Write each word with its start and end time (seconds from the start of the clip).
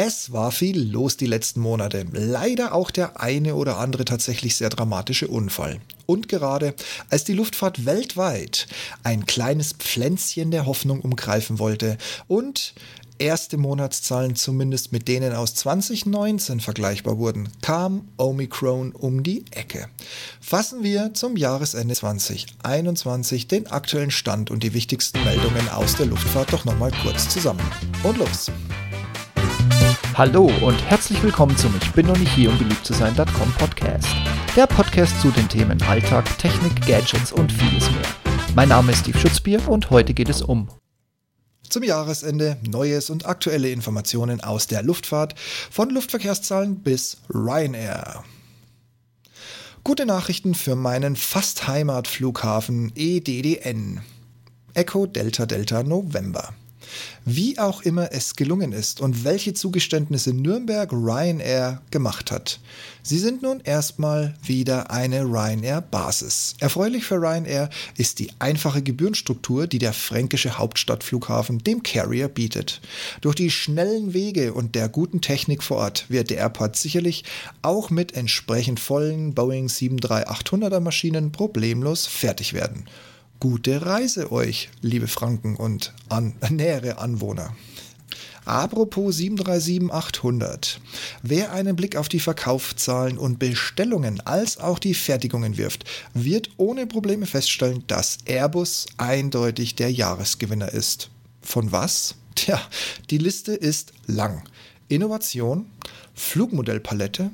Es 0.00 0.30
war 0.30 0.52
viel 0.52 0.80
los 0.80 1.16
die 1.16 1.26
letzten 1.26 1.58
Monate. 1.58 2.06
Leider 2.12 2.72
auch 2.72 2.92
der 2.92 3.20
eine 3.20 3.56
oder 3.56 3.78
andere 3.78 4.04
tatsächlich 4.04 4.54
sehr 4.54 4.68
dramatische 4.68 5.26
Unfall. 5.26 5.80
Und 6.06 6.28
gerade 6.28 6.74
als 7.10 7.24
die 7.24 7.32
Luftfahrt 7.32 7.84
weltweit 7.84 8.68
ein 9.02 9.26
kleines 9.26 9.72
Pflänzchen 9.72 10.52
der 10.52 10.66
Hoffnung 10.66 11.00
umgreifen 11.00 11.58
wollte 11.58 11.98
und 12.28 12.74
erste 13.18 13.56
Monatszahlen 13.56 14.36
zumindest 14.36 14.92
mit 14.92 15.08
denen 15.08 15.32
aus 15.32 15.56
2019 15.56 16.60
vergleichbar 16.60 17.18
wurden, 17.18 17.48
kam 17.60 18.06
Omicron 18.18 18.92
um 18.92 19.24
die 19.24 19.46
Ecke. 19.50 19.88
Fassen 20.40 20.84
wir 20.84 21.12
zum 21.14 21.36
Jahresende 21.36 21.96
2021 21.96 23.48
den 23.48 23.66
aktuellen 23.66 24.12
Stand 24.12 24.52
und 24.52 24.62
die 24.62 24.74
wichtigsten 24.74 25.24
Meldungen 25.24 25.68
aus 25.70 25.96
der 25.96 26.06
Luftfahrt 26.06 26.52
doch 26.52 26.64
nochmal 26.64 26.92
kurz 27.02 27.28
zusammen. 27.28 27.68
Und 28.04 28.18
los! 28.18 28.52
Hallo 30.18 30.50
und 30.62 30.84
herzlich 30.84 31.22
willkommen 31.22 31.56
zum 31.56 31.72
Ich 31.80 31.92
bin 31.92 32.04
noch 32.04 32.18
nicht 32.18 32.34
hier, 32.34 32.50
um 32.50 32.58
beliebt 32.58 32.84
zu 32.84 32.92
sein.com 32.92 33.52
Podcast. 33.52 34.08
Der 34.56 34.66
Podcast 34.66 35.20
zu 35.20 35.30
den 35.30 35.48
Themen 35.48 35.80
Alltag, 35.82 36.26
Technik, 36.38 36.74
Gadgets 36.84 37.30
und 37.30 37.52
vieles 37.52 37.88
mehr. 37.92 38.02
Mein 38.56 38.70
Name 38.70 38.90
ist 38.90 39.02
Steve 39.02 39.16
Schutzbier 39.16 39.68
und 39.68 39.90
heute 39.90 40.14
geht 40.14 40.28
es 40.28 40.42
um 40.42 40.70
zum 41.70 41.84
Jahresende 41.84 42.56
Neues 42.68 43.10
und 43.10 43.26
aktuelle 43.26 43.70
Informationen 43.70 44.40
aus 44.40 44.66
der 44.66 44.82
Luftfahrt, 44.82 45.36
von 45.70 45.88
Luftverkehrszahlen 45.90 46.80
bis 46.80 47.18
Ryanair. 47.32 48.24
Gute 49.84 50.04
Nachrichten 50.04 50.56
für 50.56 50.74
meinen 50.74 51.14
fast 51.14 51.68
Heimatflughafen 51.68 52.90
EDDN. 52.96 54.00
Echo 54.74 55.06
Delta 55.06 55.46
Delta 55.46 55.84
November. 55.84 56.54
Wie 57.24 57.58
auch 57.58 57.82
immer 57.82 58.12
es 58.12 58.36
gelungen 58.36 58.72
ist 58.72 59.00
und 59.00 59.24
welche 59.24 59.54
Zugeständnisse 59.54 60.32
Nürnberg 60.32 60.92
Ryanair 60.92 61.82
gemacht 61.90 62.30
hat. 62.30 62.60
Sie 63.02 63.18
sind 63.18 63.42
nun 63.42 63.60
erstmal 63.60 64.34
wieder 64.42 64.90
eine 64.90 65.22
Ryanair-Basis. 65.22 66.56
Erfreulich 66.60 67.04
für 67.04 67.14
Ryanair 67.16 67.70
ist 67.96 68.18
die 68.18 68.30
einfache 68.38 68.82
Gebührenstruktur, 68.82 69.66
die 69.66 69.78
der 69.78 69.94
fränkische 69.94 70.58
Hauptstadtflughafen 70.58 71.58
dem 71.58 71.82
Carrier 71.82 72.28
bietet. 72.28 72.80
Durch 73.22 73.34
die 73.34 73.50
schnellen 73.50 74.12
Wege 74.12 74.52
und 74.52 74.74
der 74.74 74.88
guten 74.88 75.20
Technik 75.20 75.62
vor 75.62 75.78
Ort 75.78 76.04
wird 76.08 76.30
der 76.30 76.38
Airport 76.38 76.76
sicherlich 76.76 77.24
auch 77.62 77.88
mit 77.88 78.14
entsprechend 78.14 78.78
vollen 78.78 79.34
Boeing 79.34 79.68
737-800er 79.68 80.80
Maschinen 80.80 81.32
problemlos 81.32 82.06
fertig 82.06 82.52
werden. 82.52 82.84
Gute 83.40 83.86
Reise 83.86 84.32
euch, 84.32 84.68
liebe 84.80 85.06
Franken 85.06 85.54
und 85.54 85.94
an, 86.08 86.34
nähere 86.50 86.98
Anwohner. 86.98 87.54
Apropos 88.44 89.16
737-800. 89.16 90.78
Wer 91.22 91.52
einen 91.52 91.76
Blick 91.76 91.94
auf 91.94 92.08
die 92.08 92.18
Verkaufszahlen 92.18 93.16
und 93.16 93.38
Bestellungen 93.38 94.20
als 94.22 94.58
auch 94.58 94.80
die 94.80 94.94
Fertigungen 94.94 95.56
wirft, 95.56 95.84
wird 96.14 96.50
ohne 96.56 96.88
Probleme 96.88 97.26
feststellen, 97.26 97.84
dass 97.86 98.18
Airbus 98.24 98.86
eindeutig 98.96 99.76
der 99.76 99.92
Jahresgewinner 99.92 100.72
ist. 100.72 101.10
Von 101.40 101.70
was? 101.70 102.16
Tja, 102.34 102.60
die 103.10 103.18
Liste 103.18 103.52
ist 103.52 103.92
lang. 104.06 104.42
Innovation, 104.88 105.70
Flugmodellpalette, 106.14 107.30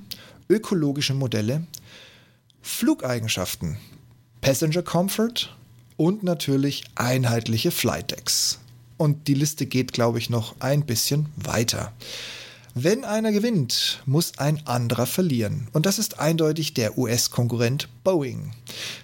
ökologische 0.50 1.14
Modelle, 1.14 1.66
Flugeigenschaften, 2.60 3.78
Passenger 4.42 4.82
Comfort, 4.82 5.48
und 5.96 6.22
natürlich 6.22 6.84
einheitliche 6.94 7.70
Flight 7.70 8.10
Decks. 8.10 8.58
Und 8.96 9.28
die 9.28 9.34
Liste 9.34 9.66
geht, 9.66 9.92
glaube 9.92 10.18
ich, 10.18 10.30
noch 10.30 10.54
ein 10.60 10.86
bisschen 10.86 11.26
weiter. 11.36 11.92
Wenn 12.74 13.04
einer 13.04 13.30
gewinnt, 13.30 14.02
muss 14.04 14.38
ein 14.38 14.66
anderer 14.66 15.06
verlieren. 15.06 15.68
Und 15.72 15.86
das 15.86 15.98
ist 15.98 16.18
eindeutig 16.18 16.74
der 16.74 16.98
US-Konkurrent 16.98 17.88
Boeing. 18.02 18.52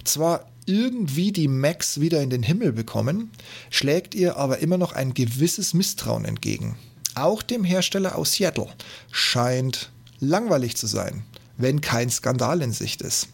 Zwar 0.05 0.46
irgendwie 0.66 1.33
die 1.33 1.48
Max 1.48 2.01
wieder 2.01 2.20
in 2.20 2.30
den 2.30 2.42
Himmel 2.42 2.73
bekommen, 2.73 3.30
schlägt 3.70 4.14
ihr 4.14 4.36
aber 4.36 4.58
immer 4.58 4.78
noch 4.78 4.92
ein 4.92 5.14
gewisses 5.14 5.74
Misstrauen 5.74 6.24
entgegen. 6.24 6.77
Auch 7.14 7.42
dem 7.42 7.64
Hersteller 7.64 8.17
aus 8.17 8.33
Seattle 8.33 8.68
scheint 9.11 9.90
langweilig 10.20 10.77
zu 10.77 10.86
sein, 10.86 11.22
wenn 11.57 11.80
kein 11.80 12.11
Skandal 12.11 12.62
in 12.62 12.72
Sicht 12.72 13.02
ist. 13.02 13.28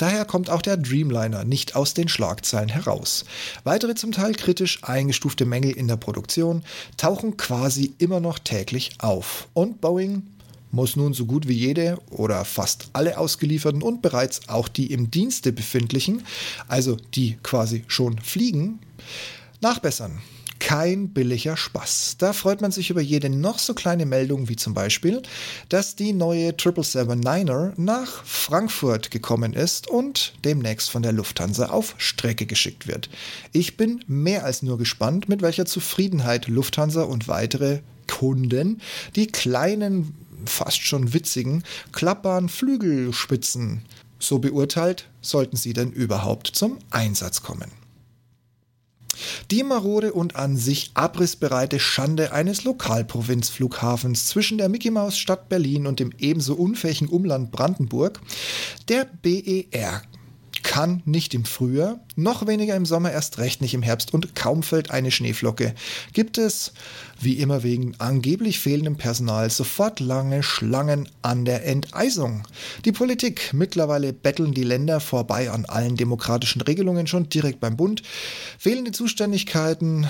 Daher 0.00 0.24
kommt 0.24 0.48
auch 0.48 0.62
der 0.62 0.78
Dreamliner 0.78 1.44
nicht 1.44 1.76
aus 1.76 1.92
den 1.92 2.08
Schlagzeilen 2.08 2.70
heraus. 2.70 3.26
Weitere 3.64 3.94
zum 3.94 4.12
Teil 4.12 4.32
kritisch 4.32 4.82
eingestufte 4.82 5.44
Mängel 5.44 5.72
in 5.72 5.88
der 5.88 5.98
Produktion 5.98 6.64
tauchen 6.96 7.36
quasi 7.36 7.92
immer 7.98 8.18
noch 8.18 8.38
täglich 8.38 8.92
auf. 8.96 9.48
Und 9.52 9.82
Boeing 9.82 10.22
muss 10.70 10.96
nun 10.96 11.12
so 11.12 11.26
gut 11.26 11.48
wie 11.48 11.52
jede 11.52 11.98
oder 12.08 12.46
fast 12.46 12.88
alle 12.94 13.18
ausgelieferten 13.18 13.82
und 13.82 14.00
bereits 14.00 14.48
auch 14.48 14.68
die 14.68 14.90
im 14.90 15.10
Dienste 15.10 15.52
befindlichen, 15.52 16.22
also 16.66 16.96
die 17.12 17.36
quasi 17.42 17.84
schon 17.86 18.18
fliegen, 18.20 18.78
nachbessern 19.60 20.22
kein 20.70 21.08
billiger 21.08 21.56
Spaß. 21.56 22.14
Da 22.18 22.32
freut 22.32 22.60
man 22.60 22.70
sich 22.70 22.90
über 22.90 23.00
jede 23.00 23.28
noch 23.28 23.58
so 23.58 23.74
kleine 23.74 24.06
Meldung, 24.06 24.48
wie 24.48 24.54
zum 24.54 24.72
Beispiel, 24.72 25.20
dass 25.68 25.96
die 25.96 26.12
neue 26.12 26.50
777-9er 26.52 27.72
nach 27.76 28.24
Frankfurt 28.24 29.10
gekommen 29.10 29.52
ist 29.52 29.88
und 29.88 30.32
demnächst 30.44 30.88
von 30.88 31.02
der 31.02 31.10
Lufthansa 31.10 31.70
auf 31.70 31.96
Strecke 31.98 32.46
geschickt 32.46 32.86
wird. 32.86 33.10
Ich 33.50 33.76
bin 33.76 34.04
mehr 34.06 34.44
als 34.44 34.62
nur 34.62 34.78
gespannt, 34.78 35.28
mit 35.28 35.42
welcher 35.42 35.66
Zufriedenheit 35.66 36.46
Lufthansa 36.46 37.02
und 37.02 37.26
weitere 37.26 37.80
Kunden 38.06 38.80
die 39.16 39.26
kleinen, 39.26 40.14
fast 40.44 40.82
schon 40.82 41.12
witzigen, 41.12 41.64
klappbaren 41.90 42.48
Flügelspitzen 42.48 43.82
so 44.20 44.38
beurteilt, 44.38 45.08
sollten 45.20 45.56
sie 45.56 45.72
denn 45.72 45.90
überhaupt 45.90 46.46
zum 46.46 46.78
Einsatz 46.90 47.42
kommen. 47.42 47.79
Die 49.50 49.64
marode 49.64 50.12
und 50.12 50.36
an 50.36 50.56
sich 50.56 50.92
abrissbereite 50.94 51.80
Schande 51.80 52.32
eines 52.32 52.62
Lokalprovinzflughafens 52.62 54.28
zwischen 54.28 54.58
der 54.58 54.68
Mickey 54.68 54.92
Maus 54.92 55.18
Stadt 55.18 55.48
Berlin 55.48 55.88
und 55.88 55.98
dem 55.98 56.12
ebenso 56.18 56.54
unfähigen 56.54 57.08
Umland 57.08 57.50
Brandenburg, 57.50 58.20
der 58.88 59.06
BER 59.22 60.02
kann 60.70 61.02
nicht 61.04 61.34
im 61.34 61.44
Frühjahr, 61.44 61.98
noch 62.14 62.46
weniger 62.46 62.76
im 62.76 62.86
Sommer, 62.86 63.10
erst 63.10 63.38
recht 63.38 63.60
nicht 63.60 63.74
im 63.74 63.82
Herbst 63.82 64.14
und 64.14 64.36
kaum 64.36 64.62
fällt 64.62 64.92
eine 64.92 65.10
Schneeflocke, 65.10 65.74
gibt 66.12 66.38
es, 66.38 66.70
wie 67.18 67.40
immer 67.40 67.64
wegen 67.64 67.96
angeblich 67.98 68.60
fehlendem 68.60 68.94
Personal, 68.94 69.50
sofort 69.50 69.98
lange 69.98 70.44
Schlangen 70.44 71.08
an 71.22 71.44
der 71.44 71.66
Enteisung. 71.66 72.44
Die 72.84 72.92
Politik, 72.92 73.50
mittlerweile 73.52 74.12
betteln 74.12 74.54
die 74.54 74.62
Länder 74.62 75.00
vorbei 75.00 75.50
an 75.50 75.64
allen 75.64 75.96
demokratischen 75.96 76.60
Regelungen 76.60 77.08
schon 77.08 77.28
direkt 77.28 77.58
beim 77.58 77.76
Bund, 77.76 78.04
fehlende 78.56 78.92
Zuständigkeiten, 78.92 80.06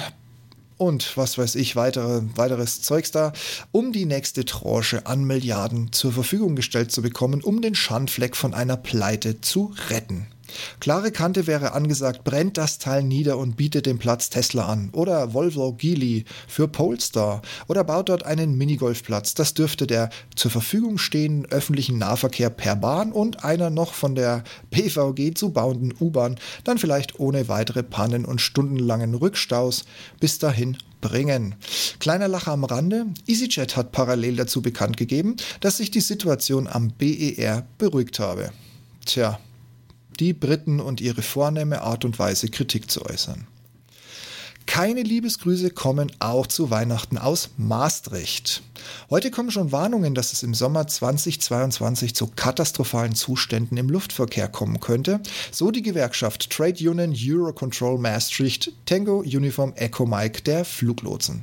und 0.76 1.16
was 1.16 1.38
weiß 1.38 1.54
ich, 1.56 1.74
weitere, 1.76 2.22
weiteres 2.36 2.82
Zeugs 2.82 3.10
da, 3.10 3.32
um 3.72 3.92
die 3.92 4.06
nächste 4.06 4.44
Tranche 4.44 5.06
an 5.06 5.24
Milliarden 5.24 5.92
zur 5.92 6.12
Verfügung 6.12 6.54
gestellt 6.54 6.92
zu 6.92 7.00
bekommen, 7.00 7.42
um 7.42 7.62
den 7.62 7.74
Schandfleck 7.74 8.36
von 8.36 8.52
einer 8.52 8.76
Pleite 8.78 9.40
zu 9.40 9.74
retten. 9.88 10.26
Klare 10.80 11.10
Kante 11.12 11.46
wäre 11.46 11.72
angesagt, 11.72 12.24
brennt 12.24 12.58
das 12.58 12.78
Teil 12.78 13.02
nieder 13.02 13.38
und 13.38 13.56
bietet 13.56 13.86
den 13.86 13.98
Platz 13.98 14.30
Tesla 14.30 14.66
an. 14.66 14.90
Oder 14.92 15.34
Volvo 15.34 15.72
Geely 15.72 16.24
für 16.48 16.68
Polestar. 16.68 17.42
Oder 17.68 17.84
baut 17.84 18.08
dort 18.08 18.24
einen 18.24 18.56
Minigolfplatz. 18.56 19.34
Das 19.34 19.54
dürfte 19.54 19.86
der 19.86 20.10
zur 20.34 20.50
Verfügung 20.50 20.98
stehenden 20.98 21.50
öffentlichen 21.50 21.98
Nahverkehr 21.98 22.50
per 22.50 22.76
Bahn 22.76 23.12
und 23.12 23.44
einer 23.44 23.70
noch 23.70 23.94
von 23.94 24.14
der 24.14 24.44
PVG 24.70 25.34
zu 25.34 25.50
bauenden 25.50 25.94
U-Bahn 26.00 26.36
dann 26.64 26.78
vielleicht 26.78 27.18
ohne 27.20 27.48
weitere 27.48 27.82
Pannen 27.82 28.24
und 28.24 28.40
stundenlangen 28.40 29.14
Rückstaus 29.14 29.84
bis 30.18 30.38
dahin 30.38 30.76
bringen. 31.00 31.54
Kleiner 31.98 32.28
Lacher 32.28 32.52
am 32.52 32.64
Rande. 32.64 33.06
EasyJet 33.26 33.76
hat 33.76 33.92
parallel 33.92 34.36
dazu 34.36 34.62
bekannt 34.62 34.96
gegeben, 34.96 35.36
dass 35.60 35.78
sich 35.78 35.90
die 35.90 36.00
Situation 36.00 36.66
am 36.66 36.90
BER 36.90 37.66
beruhigt 37.78 38.18
habe. 38.18 38.52
Tja, 39.04 39.38
die 40.18 40.32
Briten 40.32 40.80
und 40.80 41.00
ihre 41.00 41.22
vornehme 41.22 41.82
Art 41.82 42.04
und 42.04 42.18
Weise 42.18 42.48
Kritik 42.48 42.90
zu 42.90 43.04
äußern. 43.04 43.46
Keine 44.66 45.02
Liebesgrüße 45.02 45.70
kommen 45.70 46.12
auch 46.20 46.46
zu 46.46 46.70
Weihnachten 46.70 47.18
aus 47.18 47.50
Maastricht. 47.56 48.62
Heute 49.10 49.32
kommen 49.32 49.50
schon 49.50 49.72
Warnungen, 49.72 50.14
dass 50.14 50.32
es 50.32 50.44
im 50.44 50.54
Sommer 50.54 50.86
2022 50.86 52.14
zu 52.14 52.28
katastrophalen 52.28 53.16
Zuständen 53.16 53.76
im 53.78 53.88
Luftverkehr 53.88 54.46
kommen 54.46 54.78
könnte, 54.78 55.20
so 55.50 55.72
die 55.72 55.82
Gewerkschaft 55.82 56.50
Trade 56.50 56.88
Union 56.88 57.12
Eurocontrol 57.16 57.98
Maastricht 57.98 58.72
Tango 58.86 59.18
Uniform 59.18 59.72
Echo 59.74 60.06
Mike 60.06 60.42
der 60.42 60.64
Fluglotsen. 60.64 61.42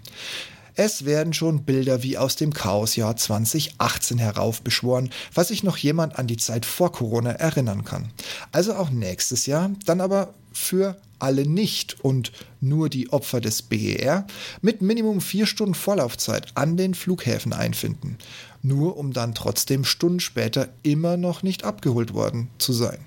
Es 0.79 1.06
werden 1.06 1.33
schon 1.33 1.63
Bilder 1.63 2.03
wie 2.03 2.19
aus 2.19 2.35
dem 2.35 2.53
Chaosjahr 2.53 3.15
2018 3.15 4.19
heraufbeschworen, 4.19 5.09
was 5.33 5.47
sich 5.47 5.63
noch 5.63 5.75
jemand 5.75 6.19
an 6.19 6.27
die 6.27 6.38
Zeit 6.38 6.68
vor 6.68 6.91
Corona 6.91 7.31
erinnern 7.31 7.83
kann. 7.83 8.12
Also 8.51 8.75
auch 8.75 8.91
nächstes 8.91 9.47
Jahr, 9.47 9.71
dann 9.88 10.01
aber 10.01 10.35
für 10.53 10.95
alle 11.18 11.47
nicht 11.47 12.00
und 12.01 12.31
nur 12.62 12.89
die 12.89 13.12
Opfer 13.12 13.41
des 13.41 13.63
BER 13.63 14.27
mit 14.62 14.83
Minimum 14.83 15.19
vier 15.19 15.47
Stunden 15.47 15.74
Vorlaufzeit 15.74 16.51
an 16.53 16.77
den 16.77 16.94
Flughäfen 16.94 17.53
einfinden, 17.53 18.19
nur 18.62 18.97
um 18.97 19.13
dann 19.13 19.33
trotzdem 19.33 19.83
Stunden 19.83 20.19
später 20.19 20.69
immer 20.83 21.18
noch 21.18 21.41
nicht 21.41 21.63
abgeholt 21.63 22.13
worden 22.13 22.50
zu 22.59 22.71
sein. 22.71 23.00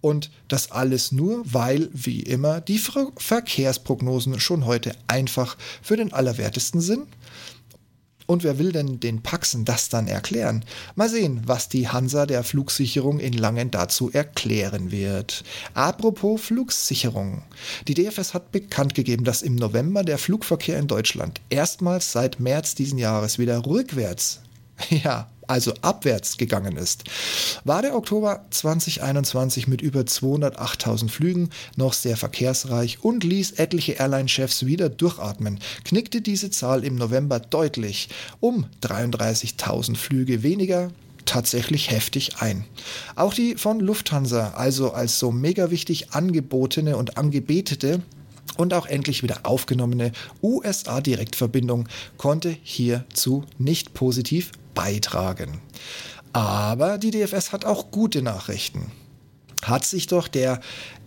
Und 0.00 0.30
das 0.48 0.70
alles 0.70 1.12
nur, 1.12 1.42
weil, 1.44 1.88
wie 1.92 2.20
immer, 2.22 2.60
die 2.60 2.78
Verkehrsprognosen 2.78 4.40
schon 4.40 4.66
heute 4.66 4.94
einfach 5.06 5.56
für 5.80 5.96
den 5.96 6.12
Allerwertesten 6.12 6.80
sind 6.80 7.06
und 8.26 8.44
wer 8.44 8.58
will 8.58 8.72
denn 8.72 8.98
den 8.98 9.22
Paxen 9.22 9.64
das 9.64 9.88
dann 9.88 10.08
erklären? 10.08 10.64
Mal 10.94 11.08
sehen, 11.08 11.42
was 11.44 11.68
die 11.68 11.88
Hansa 11.88 12.24
der 12.26 12.44
Flugsicherung 12.44 13.18
in 13.18 13.34
Langen 13.34 13.70
dazu 13.70 14.10
erklären 14.10 14.90
wird. 14.90 15.44
Apropos 15.74 16.40
Flugsicherung. 16.40 17.42
Die 17.88 17.94
DFS 17.94 18.32
hat 18.32 18.52
bekannt 18.52 18.94
gegeben, 18.94 19.24
dass 19.24 19.42
im 19.42 19.56
November 19.56 20.02
der 20.02 20.18
Flugverkehr 20.18 20.78
in 20.78 20.86
Deutschland 20.86 21.40
erstmals 21.50 22.12
seit 22.12 22.40
März 22.40 22.74
diesen 22.74 22.98
Jahres 22.98 23.38
wieder 23.38 23.66
rückwärts 23.66 24.40
ja, 24.90 25.28
also 25.52 25.74
abwärts 25.82 26.38
gegangen 26.38 26.78
ist, 26.78 27.04
war 27.64 27.82
der 27.82 27.94
Oktober 27.94 28.46
2021 28.50 29.68
mit 29.68 29.82
über 29.82 30.00
208.000 30.00 31.10
Flügen 31.10 31.50
noch 31.76 31.92
sehr 31.92 32.16
verkehrsreich 32.16 33.04
und 33.04 33.22
ließ 33.22 33.52
etliche 33.52 33.92
Airline-Chefs 33.92 34.64
wieder 34.64 34.88
durchatmen, 34.88 35.58
knickte 35.84 36.22
diese 36.22 36.50
Zahl 36.50 36.84
im 36.84 36.96
November 36.96 37.38
deutlich 37.38 38.08
um 38.40 38.66
33.000 38.82 39.96
Flüge 39.96 40.42
weniger 40.42 40.90
tatsächlich 41.26 41.90
heftig 41.90 42.38
ein. 42.40 42.64
Auch 43.14 43.34
die 43.34 43.56
von 43.56 43.78
Lufthansa, 43.78 44.54
also 44.56 44.92
als 44.92 45.18
so 45.18 45.30
mega 45.30 45.70
wichtig 45.70 46.12
angebotene 46.12 46.96
und 46.96 47.18
angebetete 47.18 48.00
und 48.56 48.74
auch 48.74 48.86
endlich 48.86 49.22
wieder 49.22 49.40
aufgenommene 49.44 50.12
USA-Direktverbindung 50.42 51.88
konnte 52.16 52.56
hierzu 52.62 53.44
nicht 53.58 53.94
positiv 53.94 54.52
beitragen. 54.74 55.60
Aber 56.32 56.98
die 56.98 57.10
DFS 57.10 57.52
hat 57.52 57.64
auch 57.64 57.90
gute 57.90 58.22
Nachrichten. 58.22 58.90
Hat 59.62 59.84
sich 59.84 60.06
doch 60.06 60.28
der 60.28 60.60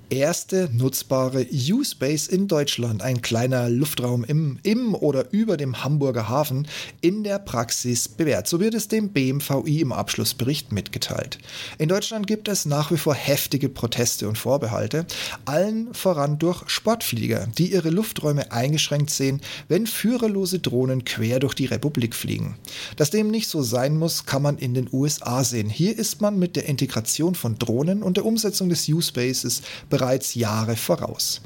erste 0.09 0.69
nutzbare 0.71 1.45
U-Space 1.51 2.27
in 2.27 2.47
Deutschland, 2.47 3.01
ein 3.01 3.21
kleiner 3.21 3.69
Luftraum 3.69 4.23
im, 4.23 4.59
im 4.63 4.95
oder 4.95 5.31
über 5.31 5.57
dem 5.57 5.83
Hamburger 5.83 6.29
Hafen, 6.29 6.67
in 7.01 7.23
der 7.23 7.39
Praxis 7.39 8.07
bewährt. 8.07 8.47
So 8.47 8.59
wird 8.59 8.73
es 8.73 8.87
dem 8.87 9.09
BMVI 9.09 9.81
im 9.81 9.91
Abschlussbericht 9.91 10.71
mitgeteilt. 10.71 11.37
In 11.77 11.89
Deutschland 11.89 12.27
gibt 12.27 12.47
es 12.47 12.65
nach 12.65 12.91
wie 12.91 12.97
vor 12.97 13.15
heftige 13.15 13.69
Proteste 13.69 14.27
und 14.27 14.37
Vorbehalte, 14.37 15.05
allen 15.45 15.93
voran 15.93 16.39
durch 16.39 16.67
Sportflieger, 16.69 17.47
die 17.57 17.71
ihre 17.71 17.89
Lufträume 17.89 18.51
eingeschränkt 18.51 19.09
sehen, 19.09 19.41
wenn 19.67 19.87
führerlose 19.87 20.59
Drohnen 20.59 21.05
quer 21.05 21.39
durch 21.39 21.53
die 21.53 21.65
Republik 21.65 22.15
fliegen. 22.15 22.55
Dass 22.97 23.09
dem 23.09 23.29
nicht 23.29 23.49
so 23.49 23.61
sein 23.61 23.97
muss, 23.97 24.25
kann 24.25 24.41
man 24.41 24.57
in 24.57 24.73
den 24.73 24.89
USA 24.91 25.43
sehen. 25.43 25.69
Hier 25.69 25.97
ist 25.97 26.21
man 26.21 26.37
mit 26.37 26.55
der 26.55 26.65
Integration 26.65 27.35
von 27.35 27.57
Drohnen 27.57 28.03
und 28.03 28.17
der 28.17 28.25
Umsetzung 28.25 28.69
des 28.69 28.87
U-Spaces 28.89 29.61
bereits 29.95 30.35
Jahre 30.35 30.75
voraus. 30.75 31.39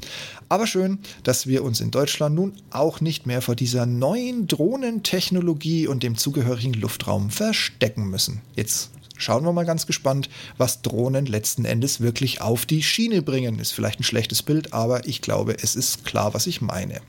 Aber 0.48 0.66
schön, 0.66 0.98
dass 1.22 1.46
wir 1.46 1.62
uns 1.62 1.80
in 1.80 1.92
Deutschland 1.92 2.34
nun 2.34 2.54
auch 2.70 3.00
nicht 3.00 3.24
mehr 3.24 3.42
vor 3.42 3.54
dieser 3.54 3.86
neuen 3.86 4.48
Drohnentechnologie 4.48 5.86
und 5.86 6.02
dem 6.02 6.16
zugehörigen 6.16 6.72
Luftraum 6.72 7.30
verstecken 7.30 8.10
müssen. 8.10 8.40
Jetzt 8.56 8.90
schauen 9.16 9.44
wir 9.44 9.52
mal 9.52 9.66
ganz 9.66 9.86
gespannt, 9.86 10.28
was 10.58 10.82
Drohnen 10.82 11.26
letzten 11.26 11.64
Endes 11.64 12.00
wirklich 12.00 12.40
auf 12.40 12.66
die 12.66 12.82
Schiene 12.82 13.22
bringen. 13.22 13.60
Ist 13.60 13.70
vielleicht 13.70 14.00
ein 14.00 14.04
schlechtes 14.04 14.42
Bild, 14.42 14.72
aber 14.72 15.06
ich 15.06 15.22
glaube, 15.22 15.56
es 15.62 15.76
ist 15.76 16.04
klar, 16.04 16.34
was 16.34 16.48
ich 16.48 16.60
meine. 16.60 17.00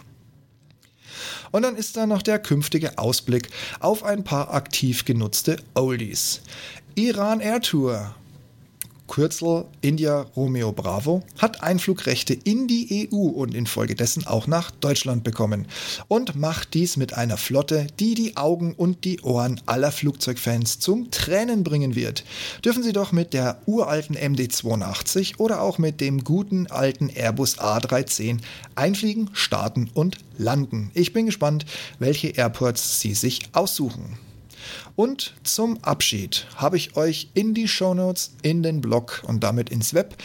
Und 1.49 1.63
dann 1.63 1.75
ist 1.75 1.97
da 1.97 2.05
noch 2.05 2.21
der 2.21 2.37
künftige 2.37 2.99
Ausblick 2.99 3.49
auf 3.79 4.03
ein 4.03 4.23
paar 4.23 4.53
aktiv 4.53 5.05
genutzte 5.05 5.57
Oldies. 5.73 6.41
Iran 6.93 7.39
Air 7.39 7.61
Tour 7.61 8.15
Kürzel 9.11 9.65
India 9.81 10.21
Romeo 10.37 10.71
Bravo, 10.71 11.21
hat 11.37 11.61
Einflugrechte 11.61 12.33
in 12.33 12.69
die 12.69 13.09
EU 13.11 13.27
und 13.27 13.53
infolgedessen 13.53 14.25
auch 14.25 14.47
nach 14.47 14.71
Deutschland 14.71 15.25
bekommen 15.25 15.67
und 16.07 16.37
macht 16.37 16.73
dies 16.73 16.95
mit 16.95 17.13
einer 17.13 17.35
Flotte, 17.35 17.87
die 17.99 18.15
die 18.15 18.37
Augen 18.37 18.73
und 18.73 19.03
die 19.03 19.19
Ohren 19.19 19.59
aller 19.65 19.91
Flugzeugfans 19.91 20.79
zum 20.79 21.11
Tränen 21.11 21.65
bringen 21.65 21.93
wird. 21.93 22.23
Dürfen 22.63 22.83
Sie 22.83 22.93
doch 22.93 23.11
mit 23.11 23.33
der 23.33 23.61
uralten 23.65 24.15
MD-82 24.15 25.39
oder 25.39 25.61
auch 25.61 25.77
mit 25.77 25.99
dem 25.99 26.23
guten 26.23 26.67
alten 26.67 27.09
Airbus 27.09 27.59
A310 27.59 28.37
einfliegen, 28.75 29.29
starten 29.33 29.91
und 29.93 30.19
landen. 30.37 30.89
Ich 30.93 31.11
bin 31.11 31.25
gespannt, 31.25 31.65
welche 31.99 32.29
Airports 32.29 33.01
Sie 33.01 33.13
sich 33.13 33.41
aussuchen. 33.51 34.17
Und 34.95 35.33
zum 35.43 35.83
Abschied 35.83 36.47
habe 36.55 36.77
ich 36.77 36.95
euch 36.95 37.29
in 37.33 37.53
die 37.53 37.67
Shownotes, 37.67 38.35
in 38.41 38.63
den 38.63 38.81
Blog 38.81 39.23
und 39.25 39.43
damit 39.43 39.69
ins 39.69 39.93
Web 39.93 40.15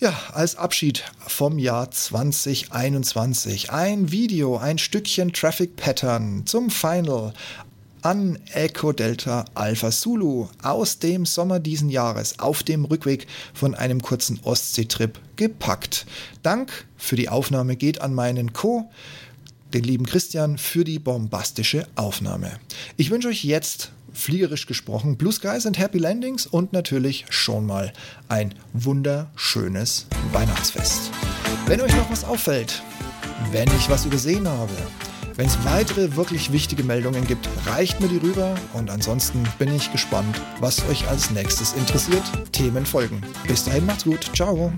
ja, 0.00 0.12
als 0.32 0.56
Abschied 0.56 1.04
vom 1.26 1.58
Jahr 1.58 1.90
2021 1.90 3.72
ein 3.72 4.10
Video, 4.10 4.58
ein 4.58 4.78
Stückchen 4.78 5.32
Traffic 5.32 5.76
Pattern 5.76 6.42
zum 6.46 6.68
Final 6.68 7.32
an 8.02 8.38
Echo 8.52 8.92
Delta 8.92 9.46
Alpha 9.54 9.90
Zulu 9.90 10.48
aus 10.62 10.98
dem 10.98 11.24
Sommer 11.24 11.58
diesen 11.58 11.88
Jahres 11.88 12.38
auf 12.38 12.62
dem 12.62 12.84
Rückweg 12.84 13.26
von 13.54 13.74
einem 13.74 14.02
kurzen 14.02 14.40
Ostseetrip 14.42 15.18
gepackt. 15.36 16.04
Dank 16.42 16.86
für 16.98 17.16
die 17.16 17.30
Aufnahme 17.30 17.76
geht 17.76 18.02
an 18.02 18.12
meinen 18.12 18.52
Co 18.52 18.90
den 19.72 19.84
lieben 19.84 20.06
Christian, 20.06 20.58
für 20.58 20.84
die 20.84 20.98
bombastische 20.98 21.86
Aufnahme. 21.96 22.58
Ich 22.96 23.10
wünsche 23.10 23.28
euch 23.28 23.44
jetzt, 23.44 23.92
fliegerisch 24.12 24.66
gesprochen, 24.66 25.16
Blue 25.16 25.32
Skies 25.32 25.66
and 25.66 25.78
Happy 25.78 25.98
Landings 25.98 26.46
und 26.46 26.72
natürlich 26.72 27.24
schon 27.30 27.66
mal 27.66 27.92
ein 28.28 28.54
wunderschönes 28.72 30.06
Weihnachtsfest. 30.32 31.10
Wenn 31.66 31.80
euch 31.80 31.94
noch 31.96 32.10
was 32.10 32.24
auffällt, 32.24 32.82
wenn 33.50 33.68
ich 33.76 33.90
was 33.90 34.06
übersehen 34.06 34.46
habe, 34.46 34.72
wenn 35.36 35.46
es 35.46 35.64
weitere 35.64 36.14
wirklich 36.14 36.52
wichtige 36.52 36.84
Meldungen 36.84 37.26
gibt, 37.26 37.48
reicht 37.66 38.00
mir 38.00 38.08
die 38.08 38.18
rüber 38.18 38.54
und 38.72 38.88
ansonsten 38.88 39.42
bin 39.58 39.74
ich 39.74 39.90
gespannt, 39.90 40.40
was 40.60 40.86
euch 40.88 41.08
als 41.08 41.30
nächstes 41.30 41.72
interessiert. 41.72 42.22
Themen 42.52 42.86
folgen. 42.86 43.20
Bis 43.48 43.64
dahin 43.64 43.86
macht's 43.86 44.04
gut. 44.04 44.30
Ciao. 44.34 44.72